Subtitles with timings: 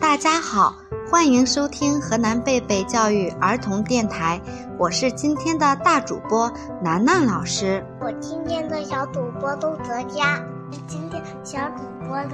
[0.00, 0.74] 大家好，
[1.10, 4.40] 欢迎收听河南贝贝教育儿童电台，
[4.78, 6.50] 我是今天的大主播
[6.82, 7.84] 楠楠老师。
[8.00, 10.42] 我今天的小主播窦泽佳，
[10.88, 12.30] 今天小主播的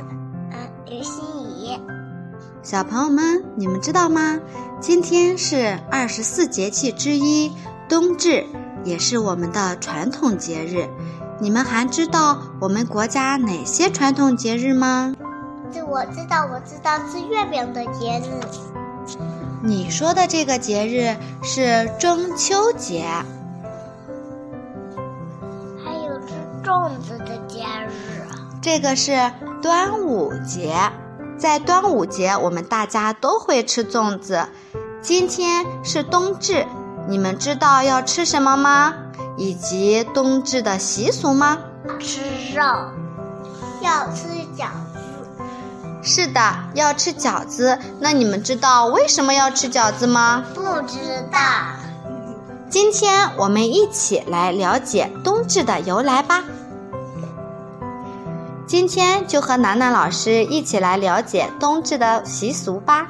[0.52, 1.76] 嗯刘欣怡。
[2.62, 4.38] 小朋友们，你们知道吗？
[4.80, 7.50] 今天是二十四节气之一
[7.88, 8.46] 冬至，
[8.84, 10.88] 也是我们的传统节日。
[11.40, 15.12] 你们还知道我们国家哪些传统节日吗？
[15.72, 18.40] 这我知道，我知道吃月饼的节日。
[19.62, 23.04] 你说的这个节日是中秋节，
[25.84, 27.90] 还有吃粽子的节日，
[28.60, 29.32] 这个是
[29.62, 30.74] 端午节。
[31.38, 34.48] 在端午节，我们大家都会吃粽子。
[35.02, 36.66] 今天是冬至，
[37.08, 38.94] 你们知道要吃什么吗？
[39.36, 41.58] 以及冬至的习俗吗？
[42.00, 42.22] 吃
[42.54, 42.62] 肉，
[43.82, 44.85] 要吃饺子。
[46.06, 46.40] 是的，
[46.74, 47.76] 要吃饺子。
[47.98, 50.44] 那你们知道为什么要吃饺子吗？
[50.54, 50.98] 不知
[51.32, 51.38] 道。
[52.70, 56.44] 今天我们一起来了解冬至的由来吧。
[58.68, 63.08] 今天就和楠楠老师一起来了解冬至的习俗吧。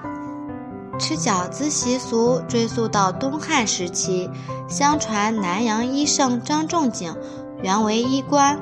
[0.99, 4.31] 吃饺子习俗追溯到东汉时期，
[4.69, 7.15] 相传南阳医圣张仲景
[7.63, 8.59] 原为医官，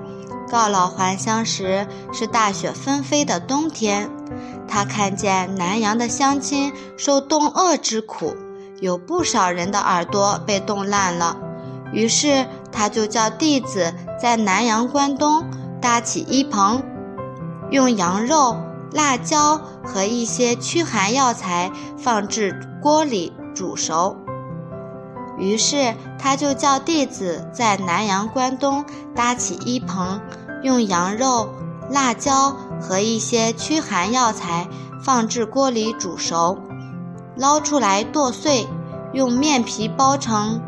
[0.50, 4.10] 告老还乡时是大雪纷飞的冬天，
[4.68, 8.36] 他看见南阳的乡亲受冻饿之苦，
[8.80, 11.36] 有不少人的耳朵被冻烂了，
[11.92, 15.44] 于是他就叫弟子在南阳关东。
[15.80, 16.82] 搭起一棚，
[17.70, 18.56] 用羊肉、
[18.92, 24.16] 辣椒和一些驱寒药材放置锅里煮熟。
[25.38, 30.20] 于是他就叫弟子在南阳关东搭起一棚，
[30.62, 31.48] 用羊肉、
[31.90, 34.68] 辣椒和一些驱寒药材
[35.02, 36.58] 放置锅里煮熟，
[37.36, 38.66] 捞出来剁碎，
[39.12, 40.60] 用面皮包成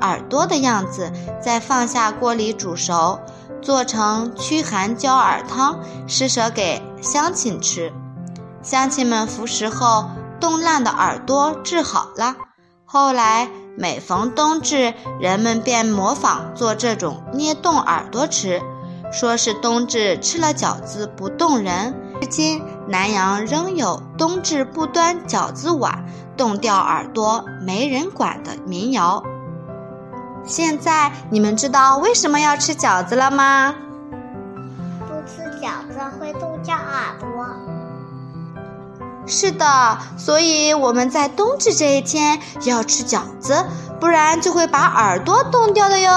[0.00, 3.18] 耳朵的样子，再放下锅里煮熟。
[3.62, 7.90] 做成驱寒焦耳汤，施舍给乡亲吃。
[8.62, 10.04] 乡亲们服食后，
[10.38, 12.36] 冻烂的耳朵治好了。
[12.84, 18.62] 后来每逢冬至，人们便模仿做这种捏冻耳朵吃，
[19.12, 21.94] 说是冬至吃了饺子不冻人。
[22.20, 26.04] 至今，南阳仍有冬至不端饺子碗，
[26.36, 29.22] 冻掉耳朵没人管的民谣。
[30.44, 33.74] 现在你们知道为什么要吃饺子了吗？
[35.00, 37.46] 不吃饺子会冻掉耳朵。
[39.26, 43.64] 是的，所以我们在冬至这一天要吃饺子，
[43.98, 46.10] 不然就会把耳朵冻掉的哟。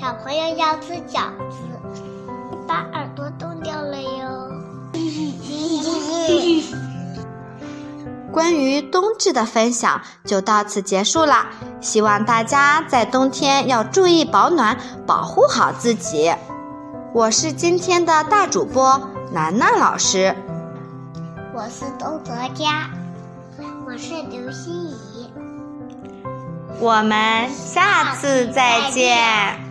[0.00, 1.56] 小朋友要吃饺子，
[2.66, 4.48] 把耳朵冻掉了哟。
[8.32, 11.46] 关于冬至的分享就到此结束啦，
[11.80, 16.32] 希望大家在冬天要注意保暖，保护好自己。
[17.12, 19.00] 我是今天的大主播
[19.30, 20.34] 楠楠老师，
[21.54, 22.88] 我是东泽佳，
[23.84, 25.30] 我是刘欣怡，
[26.80, 29.67] 我们下次再见。